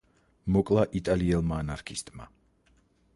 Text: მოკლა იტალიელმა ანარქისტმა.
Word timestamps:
მოკლა 0.55 0.85
იტალიელმა 0.99 1.59
ანარქისტმა. 1.65 2.29